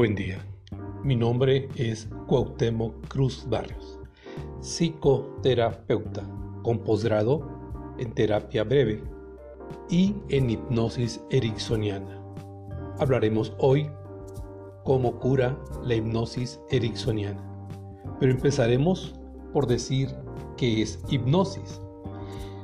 [0.00, 0.42] Buen día.
[1.04, 3.98] Mi nombre es Cuauhtémoc Cruz Barrios,
[4.62, 6.26] psicoterapeuta
[6.62, 7.46] con posgrado
[7.98, 9.04] en terapia breve
[9.90, 12.18] y en hipnosis ericksoniana.
[12.98, 13.90] Hablaremos hoy
[14.84, 17.44] cómo cura la hipnosis ericksoniana.
[18.18, 19.14] Pero empezaremos
[19.52, 20.08] por decir
[20.56, 21.82] qué es hipnosis.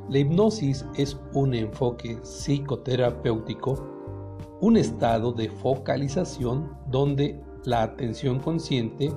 [0.09, 3.95] La hipnosis es un enfoque psicoterapéutico
[4.60, 9.12] un estado de focalización donde la atención consciente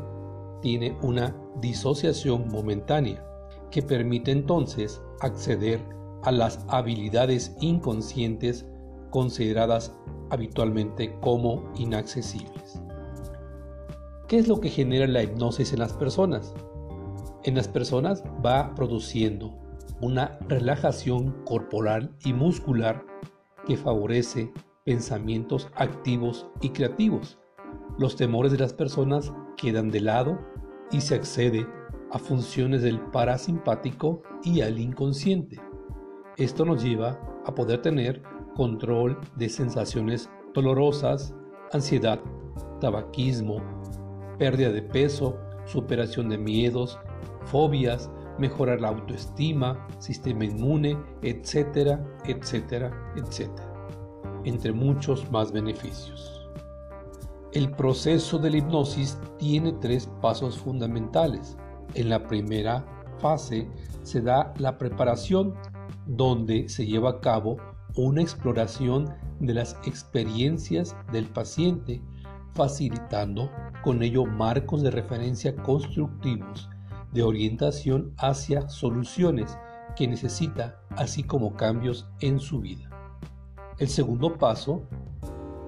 [0.61, 3.23] tiene una disociación momentánea
[3.71, 5.79] que permite entonces acceder
[6.23, 8.65] a las habilidades inconscientes
[9.09, 9.95] consideradas
[10.29, 12.81] habitualmente como inaccesibles.
[14.27, 16.53] ¿Qué es lo que genera la hipnosis en las personas?
[17.43, 19.57] En las personas va produciendo
[20.01, 23.03] una relajación corporal y muscular
[23.65, 24.51] que favorece
[24.89, 27.37] pensamientos activos y creativos.
[27.99, 30.39] Los temores de las personas quedan de lado
[30.91, 31.67] y se accede
[32.09, 35.61] a funciones del parasimpático y al inconsciente.
[36.37, 38.23] Esto nos lleva a poder tener
[38.55, 41.35] control de sensaciones dolorosas,
[41.71, 42.19] ansiedad,
[42.81, 43.61] tabaquismo,
[44.39, 46.97] pérdida de peso, superación de miedos,
[47.43, 48.09] fobias,
[48.39, 53.68] mejorar la autoestima, sistema inmune, etcétera, etcétera, etcétera
[54.43, 56.47] entre muchos más beneficios.
[57.51, 61.57] El proceso de la hipnosis tiene tres pasos fundamentales.
[61.95, 62.85] En la primera
[63.19, 63.67] fase
[64.03, 65.55] se da la preparación,
[66.05, 67.57] donde se lleva a cabo
[67.95, 72.01] una exploración de las experiencias del paciente,
[72.53, 73.49] facilitando
[73.83, 76.69] con ello marcos de referencia constructivos
[77.11, 79.57] de orientación hacia soluciones
[79.95, 82.88] que necesita, así como cambios en su vida.
[83.79, 84.81] El segundo paso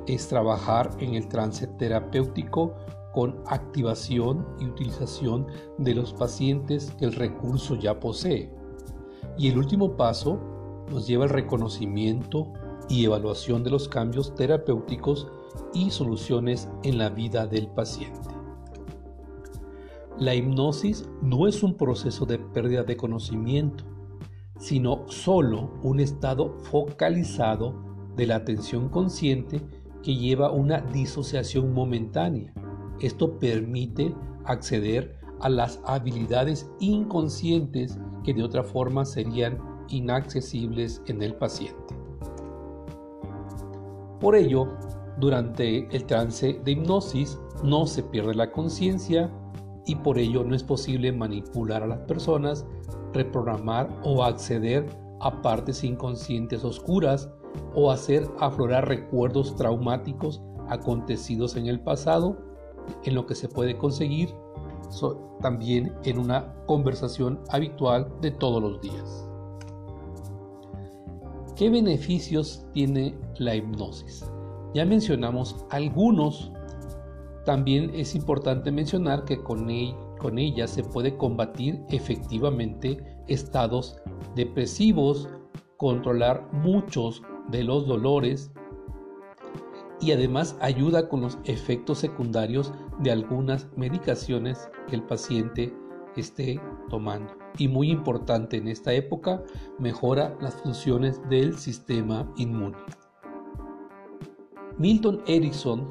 [0.05, 2.75] es trabajar en el trance terapéutico
[3.13, 8.51] con activación y utilización de los pacientes que el recurso ya posee.
[9.37, 10.39] Y el último paso
[10.89, 12.51] nos lleva al reconocimiento
[12.89, 15.31] y evaluación de los cambios terapéuticos
[15.73, 18.27] y soluciones en la vida del paciente.
[20.17, 23.85] La hipnosis no es un proceso de pérdida de conocimiento,
[24.59, 29.61] sino solo un estado focalizado de la atención consciente
[30.03, 32.53] que lleva una disociación momentánea.
[32.99, 34.13] Esto permite
[34.45, 39.57] acceder a las habilidades inconscientes que de otra forma serían
[39.89, 41.95] inaccesibles en el paciente.
[44.19, 44.67] Por ello,
[45.17, 49.31] durante el trance de hipnosis no se pierde la conciencia
[49.85, 52.65] y por ello no es posible manipular a las personas,
[53.13, 54.87] reprogramar o acceder
[55.19, 57.29] a partes inconscientes oscuras
[57.73, 62.37] o hacer aflorar recuerdos traumáticos acontecidos en el pasado,
[63.03, 64.29] en lo que se puede conseguir
[65.41, 69.27] también en una conversación habitual de todos los días.
[71.55, 74.25] ¿Qué beneficios tiene la hipnosis?
[74.73, 76.51] Ya mencionamos algunos.
[77.45, 79.67] También es importante mencionar que con,
[80.19, 82.97] con ella se puede combatir efectivamente
[83.27, 83.97] estados
[84.35, 85.27] depresivos,
[85.77, 88.51] controlar muchos de los dolores
[89.99, 95.73] y además ayuda con los efectos secundarios de algunas medicaciones que el paciente
[96.15, 96.59] esté
[96.89, 97.33] tomando.
[97.57, 99.43] Y muy importante en esta época,
[99.77, 102.77] mejora las funciones del sistema inmune.
[104.77, 105.87] Milton Erickson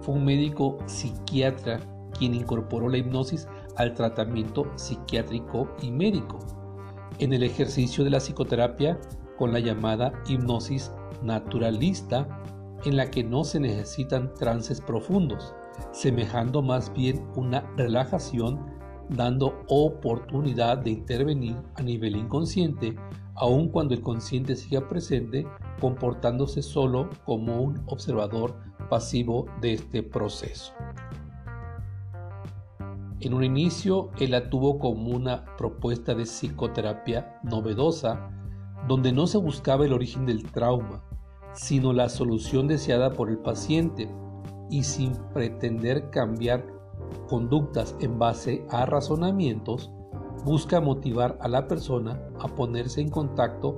[0.00, 1.80] fue un médico psiquiatra
[2.16, 6.38] quien incorporó la hipnosis al tratamiento psiquiátrico y médico.
[7.18, 9.00] En el ejercicio de la psicoterapia
[9.38, 12.26] con la llamada hipnosis naturalista
[12.84, 15.54] en la que no se necesitan trances profundos,
[15.92, 18.78] semejando más bien una relajación
[19.08, 22.94] dando oportunidad de intervenir a nivel inconsciente,
[23.34, 25.46] aun cuando el consciente siga presente,
[25.80, 28.56] comportándose solo como un observador
[28.90, 30.72] pasivo de este proceso.
[33.20, 38.30] En un inicio, él la tuvo como una propuesta de psicoterapia novedosa,
[38.88, 41.04] donde no se buscaba el origen del trauma,
[41.52, 44.08] sino la solución deseada por el paciente
[44.70, 46.66] y sin pretender cambiar
[47.28, 49.90] conductas en base a razonamientos,
[50.44, 53.76] busca motivar a la persona a ponerse en contacto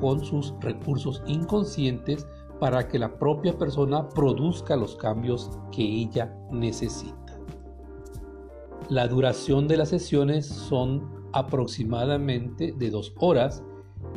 [0.00, 2.26] con sus recursos inconscientes
[2.60, 7.38] para que la propia persona produzca los cambios que ella necesita.
[8.88, 13.62] La duración de las sesiones son aproximadamente de dos horas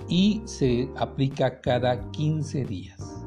[0.07, 3.25] y se aplica cada 15 días.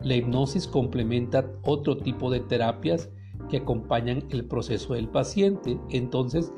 [0.00, 3.08] La hipnosis complementa otro tipo de terapias
[3.48, 5.78] que acompañan el proceso del paciente.
[5.90, 6.52] Entonces,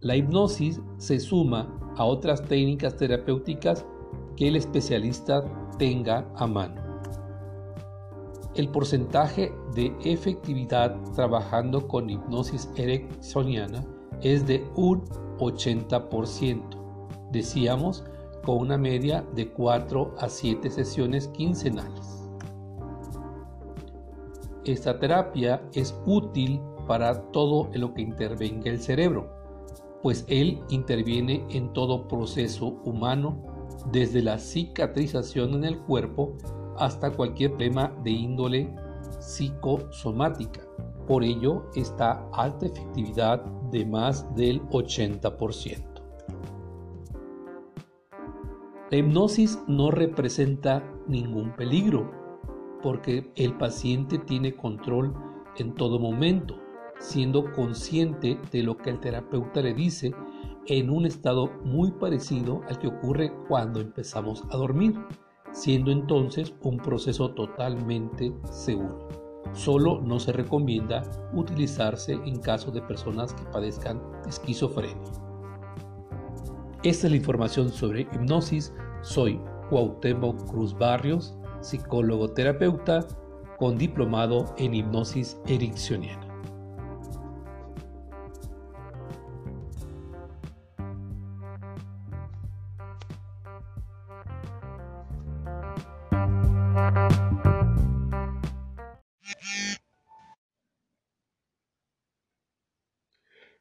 [0.00, 3.84] la hipnosis se suma a otras técnicas terapéuticas
[4.36, 5.44] que el especialista
[5.78, 6.80] tenga a mano.
[8.54, 13.84] El porcentaje de efectividad trabajando con hipnosis ericksoniana
[14.22, 15.04] es de un
[15.38, 16.79] 80%.
[17.30, 18.04] Decíamos
[18.44, 22.28] con una media de 4 a 7 sesiones quincenales.
[24.64, 29.30] Esta terapia es útil para todo lo que intervenga el cerebro,
[30.02, 33.42] pues él interviene en todo proceso humano,
[33.92, 36.36] desde la cicatrización en el cuerpo
[36.76, 38.74] hasta cualquier problema de índole
[39.20, 40.60] psicosomática.
[41.06, 45.89] Por ello, está alta efectividad de más del 80%.
[48.90, 52.10] La hipnosis no representa ningún peligro
[52.82, 55.14] porque el paciente tiene control
[55.58, 56.56] en todo momento,
[56.98, 60.12] siendo consciente de lo que el terapeuta le dice
[60.66, 64.98] en un estado muy parecido al que ocurre cuando empezamos a dormir,
[65.52, 69.08] siendo entonces un proceso totalmente seguro.
[69.52, 71.02] Solo no se recomienda
[71.32, 75.19] utilizarse en caso de personas que padezcan esquizofrenia.
[76.82, 78.72] Esta es la información sobre hipnosis.
[79.02, 79.38] Soy
[79.68, 83.06] Cuauhtémoc Cruz Barrios psicólogo terapeuta
[83.58, 86.26] con diplomado en hipnosis ericksoniana.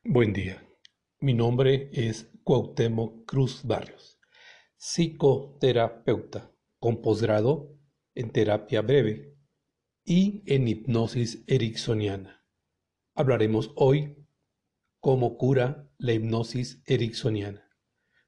[0.05, 0.58] Buen día.
[1.21, 4.17] Mi nombre es Cuauhtémoc Cruz Barrios,
[4.77, 6.49] psicoterapeuta
[6.79, 7.77] con posgrado
[8.15, 9.35] en terapia breve
[10.05, 12.45] y en hipnosis ericksoniana.
[13.15, 14.15] Hablaremos hoy
[15.01, 17.69] cómo cura la hipnosis ericksoniana.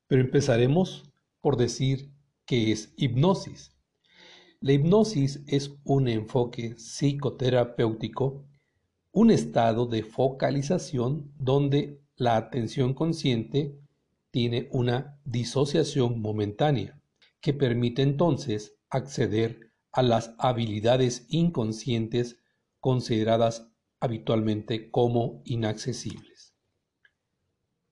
[0.07, 2.11] Pero empezaremos por decir
[2.45, 3.71] qué es hipnosis.
[4.59, 8.45] La hipnosis es un enfoque psicoterapéutico,
[9.13, 13.79] un estado de focalización donde la atención consciente
[14.29, 17.01] tiene una disociación momentánea
[17.41, 22.38] que permite entonces acceder a las habilidades inconscientes
[22.79, 26.53] consideradas habitualmente como inaccesibles.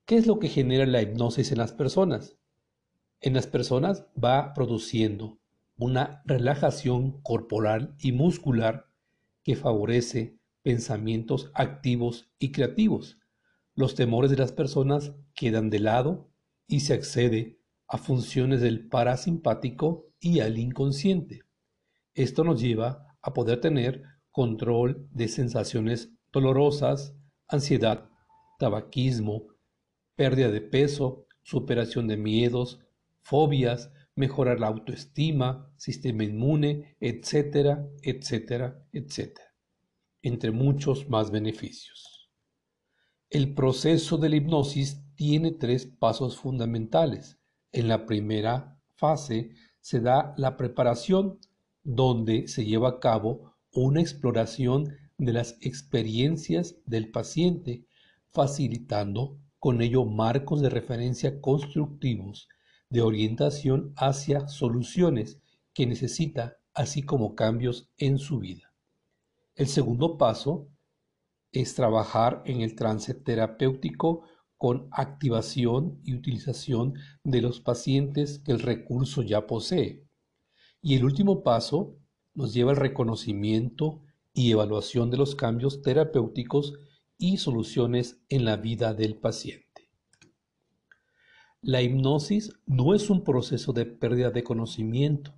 [0.05, 2.37] ¿Qué es lo que genera la hipnosis en las personas?
[3.21, 5.39] En las personas va produciendo
[5.75, 8.91] una relajación corporal y muscular
[9.43, 13.19] que favorece pensamientos activos y creativos.
[13.79, 16.29] Los temores de las personas quedan de lado
[16.67, 21.43] y se accede a funciones del parasimpático y al inconsciente.
[22.13, 27.15] Esto nos lleva a poder tener control de sensaciones dolorosas,
[27.47, 28.09] ansiedad,
[28.59, 29.47] tabaquismo,
[30.17, 32.81] pérdida de peso, superación de miedos,
[33.21, 39.55] fobias, mejorar la autoestima, sistema inmune, etcétera, etcétera, etcétera,
[40.21, 42.18] entre muchos más beneficios.
[43.31, 47.37] El proceso de la hipnosis tiene tres pasos fundamentales.
[47.71, 49.51] En la primera fase
[49.81, 51.37] se da la preparación
[51.83, 57.85] donde se lleva a cabo una exploración de las experiencias del paciente,
[58.31, 62.49] facilitando con ello marcos de referencia constructivos
[62.89, 65.39] de orientación hacia soluciones
[65.73, 68.73] que necesita, así como cambios en su vida.
[69.53, 70.69] El segundo paso
[71.51, 74.23] es trabajar en el trance terapéutico
[74.57, 80.05] con activación y utilización de los pacientes que el recurso ya posee.
[80.81, 81.97] Y el último paso
[82.33, 84.01] nos lleva al reconocimiento
[84.33, 86.73] y evaluación de los cambios terapéuticos
[87.17, 89.89] y soluciones en la vida del paciente.
[91.61, 95.33] La hipnosis no es un proceso de pérdida de conocimiento,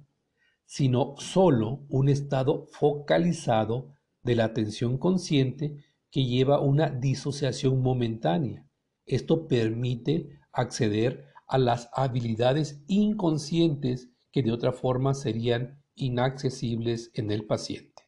[0.65, 8.68] sino solo un estado focalizado de la atención consciente que lleva una disociación momentánea.
[9.06, 17.46] Esto permite acceder a las habilidades inconscientes que de otra forma serían inaccesibles en el
[17.46, 18.03] paciente.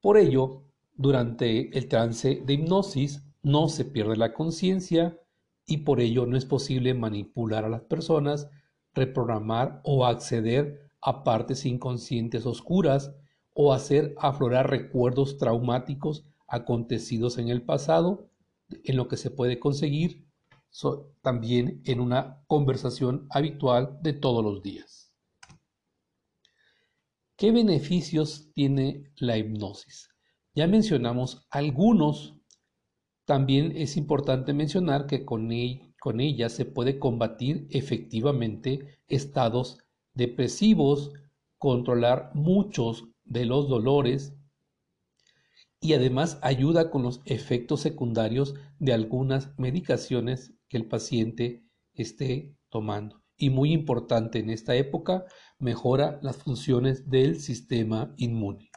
[0.00, 0.64] Por ello,
[0.94, 5.18] durante el trance de hipnosis no se pierde la conciencia
[5.66, 8.48] y por ello no es posible manipular a las personas,
[8.92, 13.14] reprogramar o acceder a partes inconscientes oscuras
[13.54, 18.28] o hacer aflorar recuerdos traumáticos acontecidos en el pasado,
[18.68, 20.24] en lo que se puede conseguir
[21.22, 25.12] también en una conversación habitual de todos los días.
[27.36, 30.10] ¿Qué beneficios tiene la hipnosis?
[30.54, 32.36] Ya mencionamos algunos.
[33.24, 35.48] También es importante mencionar que con,
[36.00, 39.78] con ella se puede combatir efectivamente estados
[40.12, 41.12] depresivos,
[41.58, 44.34] controlar muchos de los dolores
[45.80, 51.62] y además ayuda con los efectos secundarios de algunas medicaciones que el paciente
[51.92, 53.22] esté tomando.
[53.36, 55.26] Y muy importante en esta época,
[55.58, 58.70] mejora las funciones del sistema inmune.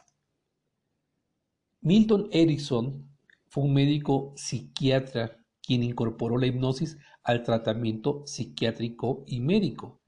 [1.80, 3.08] Milton Erickson
[3.46, 10.00] fue un médico psiquiatra quien incorporó la hipnosis al tratamiento psiquiátrico y médico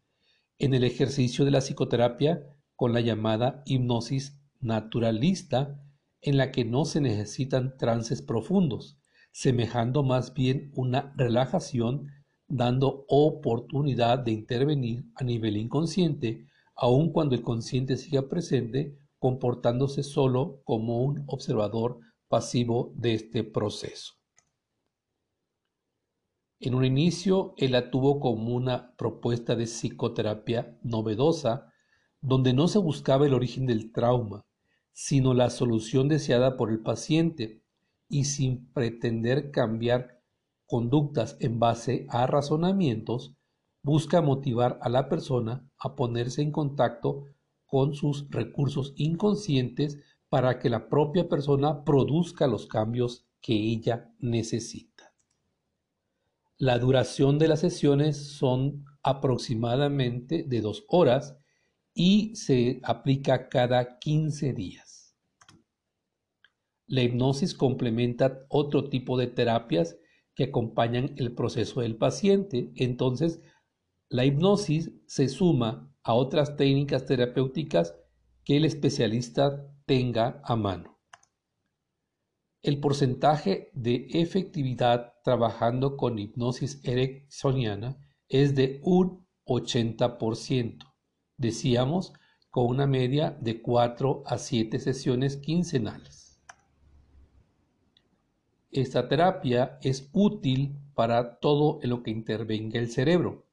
[0.58, 2.49] en el ejercicio de la psicoterapia
[2.80, 5.84] con la llamada hipnosis naturalista
[6.22, 8.98] en la que no se necesitan trances profundos,
[9.32, 12.06] semejando más bien una relajación
[12.48, 20.62] dando oportunidad de intervenir a nivel inconsciente, aun cuando el consciente siga presente, comportándose solo
[20.64, 24.14] como un observador pasivo de este proceso.
[26.60, 31.69] En un inicio, él la tuvo como una propuesta de psicoterapia novedosa,
[32.20, 34.44] donde no se buscaba el origen del trauma,
[34.92, 37.62] sino la solución deseada por el paciente,
[38.08, 40.20] y sin pretender cambiar
[40.66, 43.34] conductas en base a razonamientos,
[43.82, 47.24] busca motivar a la persona a ponerse en contacto
[47.66, 49.98] con sus recursos inconscientes
[50.28, 55.14] para que la propia persona produzca los cambios que ella necesita.
[56.58, 61.39] La duración de las sesiones son aproximadamente de dos horas
[61.94, 65.16] y se aplica cada 15 días.
[66.86, 69.96] La hipnosis complementa otro tipo de terapias
[70.34, 72.72] que acompañan el proceso del paciente.
[72.74, 73.40] Entonces,
[74.08, 77.94] la hipnosis se suma a otras técnicas terapéuticas
[78.44, 80.98] que el especialista tenga a mano.
[82.62, 87.96] El porcentaje de efectividad trabajando con hipnosis ericksoniana
[88.28, 90.89] es de un 80%.
[91.40, 92.12] Decíamos
[92.50, 96.38] con una media de 4 a 7 sesiones quincenales.
[98.70, 103.46] Esta terapia es útil para todo en lo que intervenga el cerebro,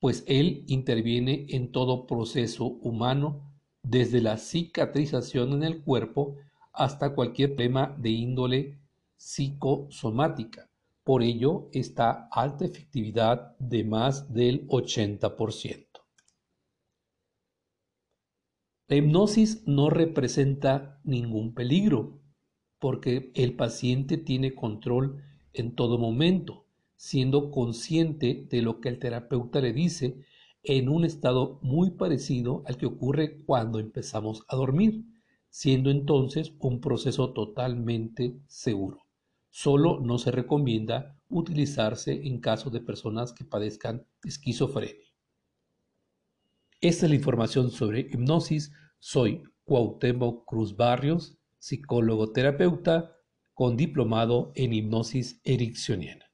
[0.00, 3.48] pues él interviene en todo proceso humano,
[3.84, 6.34] desde la cicatrización en el cuerpo
[6.72, 8.80] hasta cualquier problema de índole
[9.16, 10.68] psicosomática.
[11.04, 15.89] Por ello, está alta efectividad de más del 80%.
[18.90, 22.20] La hipnosis no representa ningún peligro
[22.80, 26.66] porque el paciente tiene control en todo momento,
[26.96, 30.24] siendo consciente de lo que el terapeuta le dice
[30.64, 35.04] en un estado muy parecido al que ocurre cuando empezamos a dormir
[35.50, 39.06] siendo entonces un proceso totalmente seguro.
[39.50, 45.09] Solo no se recomienda utilizarse en caso de personas que padezcan esquizofrenia.
[46.82, 48.72] Esta es la información sobre hipnosis.
[48.98, 53.18] Soy Cuauhtémoc Cruz Barrios, psicólogo terapeuta
[53.52, 56.29] con diplomado en hipnosis ericksoniana.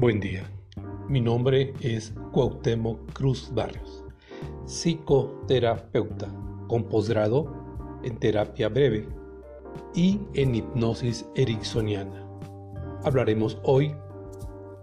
[0.00, 0.48] Buen día,
[1.08, 4.04] mi nombre es Cuauhtémoc Cruz Barrios,
[4.64, 6.28] psicoterapeuta
[6.68, 7.52] con posgrado
[8.04, 9.08] en terapia breve
[9.96, 12.24] y en hipnosis ericksoniana.
[13.02, 13.92] Hablaremos hoy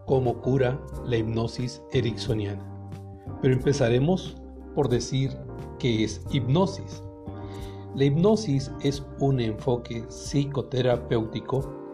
[0.05, 2.65] cómo cura la hipnosis ericksoniana,
[3.41, 4.35] pero empezaremos
[4.75, 5.31] por decir
[5.79, 7.01] qué es hipnosis.
[7.95, 11.84] La hipnosis es un enfoque psicoterapéutico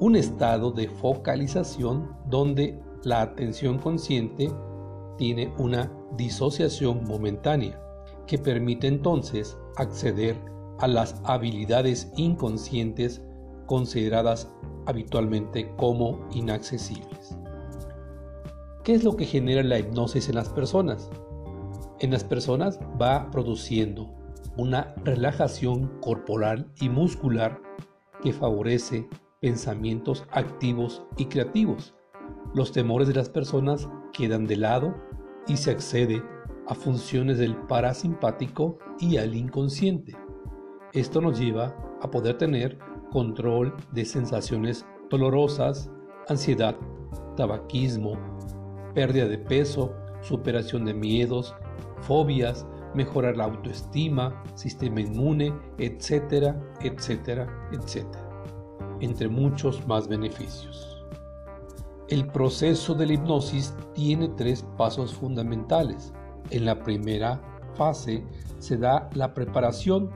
[0.00, 4.50] un estado de focalización donde la atención consciente
[5.16, 7.80] tiene una disociación momentánea
[8.26, 10.36] que permite entonces acceder
[10.78, 13.22] a las habilidades inconscientes
[13.66, 14.50] consideradas
[14.86, 17.36] habitualmente como inaccesibles.
[18.84, 21.10] ¿Qué es lo que genera la hipnosis en las personas?
[21.98, 24.14] En las personas va produciendo
[24.56, 27.60] una relajación corporal y muscular
[28.22, 29.08] que favorece
[29.40, 31.94] pensamientos activos y creativos.
[32.54, 34.94] Los temores de las personas quedan de lado
[35.46, 36.22] y se accede
[36.66, 40.16] a funciones del parasimpático y al inconsciente.
[40.92, 42.78] Esto nos lleva a poder tener
[43.10, 45.90] control de sensaciones dolorosas,
[46.28, 46.76] ansiedad,
[47.36, 48.18] tabaquismo,
[48.94, 51.54] pérdida de peso, superación de miedos,
[52.00, 58.27] fobias, mejorar la autoestima, sistema inmune, etcétera, etcétera, etcétera,
[59.00, 61.04] entre muchos más beneficios.
[62.08, 66.14] El proceso de la hipnosis tiene tres pasos fundamentales.
[66.50, 67.40] En la primera
[67.74, 68.24] fase
[68.58, 70.10] se da la preparación,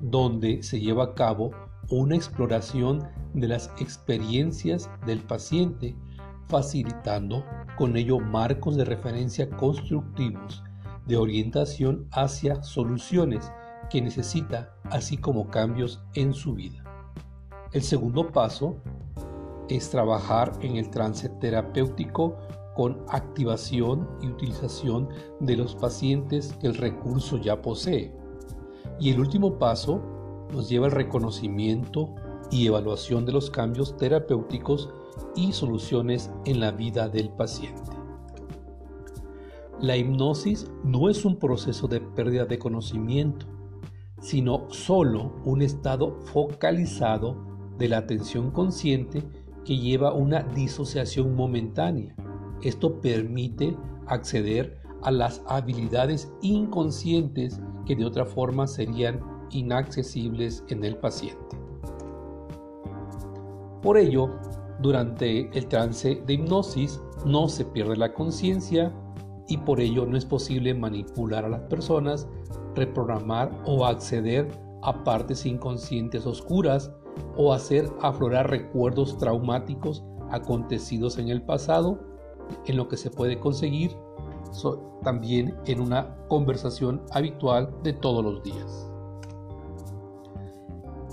[0.00, 1.52] donde se lleva a cabo
[1.90, 5.94] una exploración de las experiencias del paciente,
[6.48, 7.44] facilitando
[7.76, 10.64] con ello marcos de referencia constructivos
[11.06, 13.52] de orientación hacia soluciones
[13.90, 16.85] que necesita, así como cambios en su vida.
[17.76, 18.76] El segundo paso
[19.68, 22.34] es trabajar en el trance terapéutico
[22.74, 28.14] con activación y utilización de los pacientes que el recurso ya posee.
[28.98, 30.00] Y el último paso
[30.54, 32.14] nos lleva al reconocimiento
[32.50, 34.88] y evaluación de los cambios terapéuticos
[35.34, 37.90] y soluciones en la vida del paciente.
[39.82, 43.44] La hipnosis no es un proceso de pérdida de conocimiento,
[44.22, 47.45] sino solo un estado focalizado
[47.78, 49.22] de la atención consciente
[49.64, 52.14] que lleva una disociación momentánea.
[52.62, 60.96] Esto permite acceder a las habilidades inconscientes que de otra forma serían inaccesibles en el
[60.96, 61.56] paciente.
[63.82, 64.30] Por ello,
[64.80, 68.92] durante el trance de hipnosis no se pierde la conciencia
[69.48, 72.28] y por ello no es posible manipular a las personas,
[72.74, 74.48] reprogramar o acceder
[74.82, 76.92] a partes inconscientes oscuras
[77.36, 81.98] o hacer aflorar recuerdos traumáticos acontecidos en el pasado,
[82.66, 83.96] en lo que se puede conseguir
[85.02, 88.90] también en una conversación habitual de todos los días.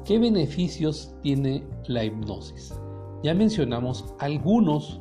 [0.05, 2.73] ¿Qué beneficios tiene la hipnosis?
[3.23, 4.99] Ya mencionamos algunos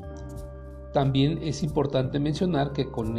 [0.93, 3.17] también es importante mencionar que con,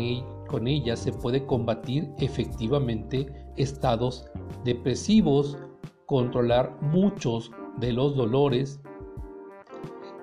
[0.48, 4.30] con ella se puede combatir efectivamente estados
[4.63, 5.58] depresivos,
[6.06, 8.80] controlar muchos de los dolores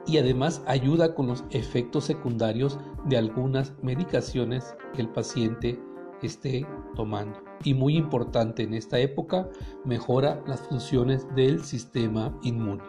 [0.06, 5.80] y además ayuda con los efectos secundarios de algunas medicaciones que el paciente
[6.22, 7.38] esté tomando.
[7.64, 9.48] Y muy importante en esta época,
[9.84, 12.82] mejora las funciones del sistema inmune.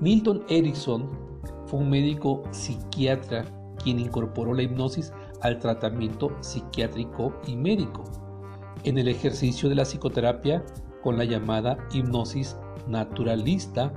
[0.00, 1.08] Milton Erickson
[1.66, 3.44] fue un médico psiquiatra
[3.82, 8.04] quien incorporó la hipnosis al tratamiento psiquiátrico y médico
[8.84, 10.64] en el ejercicio de la psicoterapia
[11.06, 12.56] con la llamada hipnosis
[12.88, 13.92] naturalista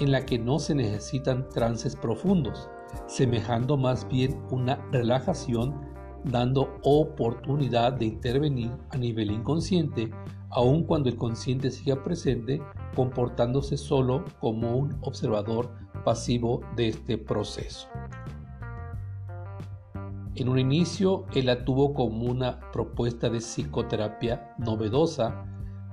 [0.00, 2.70] en la que no se necesitan trances profundos,
[3.06, 5.78] semejando más bien una relajación
[6.24, 10.10] dando oportunidad de intervenir a nivel inconsciente,
[10.48, 12.62] aun cuando el consciente siga presente,
[12.94, 15.68] comportándose solo como un observador
[16.06, 17.86] pasivo de este proceso.
[20.34, 25.44] En un inicio, él la tuvo como una propuesta de psicoterapia novedosa,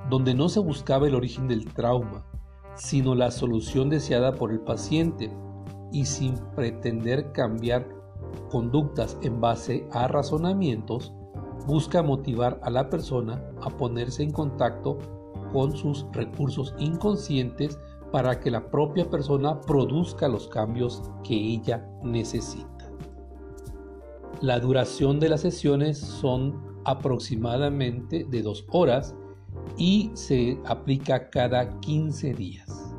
[0.10, 2.26] donde no se buscaba el origen del trauma,
[2.76, 5.32] sino la solución deseada por el paciente
[5.92, 7.88] y sin pretender cambiar
[8.50, 11.14] conductas en base a razonamientos,
[11.68, 14.98] busca motivar a la persona a ponerse en contacto
[15.52, 17.80] con sus recursos inconscientes
[18.12, 22.92] para que la propia persona produzca los cambios que ella necesita.
[24.42, 29.16] La duración de las sesiones son aproximadamente de dos horas
[29.78, 32.96] y se aplica cada 15 días.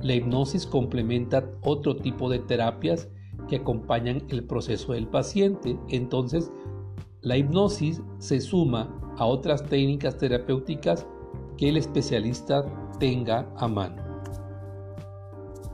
[0.00, 3.08] La hipnosis complementa otro tipo de terapias
[3.48, 5.78] que acompañan el proceso del paciente.
[5.88, 6.50] Entonces,
[7.22, 11.06] la hipnosis se suma a otras técnicas terapéuticas
[11.56, 12.64] que el especialista
[12.98, 14.02] tenga a mano.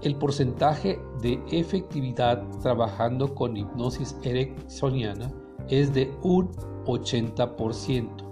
[0.02, 5.30] El porcentaje de efectividad trabajando con hipnosis ericksoniana
[5.68, 6.50] es de un
[6.86, 8.29] 80%.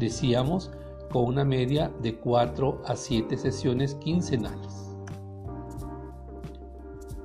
[0.00, 0.70] Decíamos
[1.12, 4.96] con una media de 4 a 7 sesiones quincenales.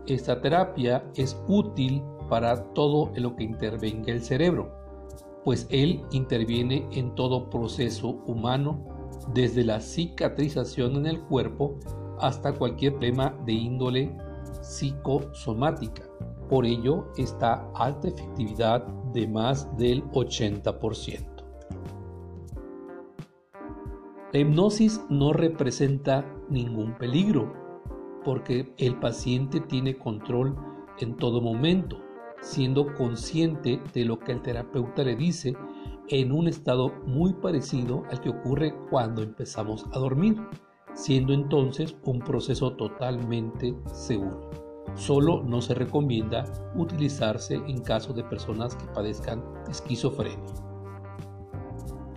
[0.08, 4.76] Esta terapia es útil para todo lo que intervenga el cerebro,
[5.46, 8.84] pues él interviene en todo proceso humano
[9.34, 11.80] desde la cicatrización en el cuerpo
[12.20, 14.18] hasta cualquier problema de índole
[14.62, 16.04] psicosomática.
[16.50, 21.35] Por ello, está alta efectividad de más del 80%.
[24.36, 27.54] La hipnosis no representa ningún peligro
[28.26, 30.58] porque el paciente tiene control
[31.00, 32.02] en todo momento,
[32.42, 35.56] siendo consciente de lo que el terapeuta le dice
[36.10, 40.36] en un estado muy parecido al que ocurre cuando empezamos a dormir,
[40.94, 44.50] siendo entonces un proceso totalmente seguro.
[44.96, 46.44] Solo no se recomienda
[46.76, 50.44] utilizarse en caso de personas que padezcan esquizofrenia.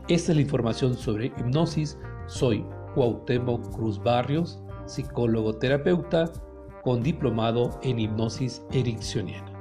[0.09, 1.99] Esta es la información sobre hipnosis.
[2.29, 2.65] Soy
[2.95, 6.31] Cuauhtémoc Cruz Barrios, psicólogo terapeuta
[6.83, 9.58] con diplomado en hipnosis ericksoniana.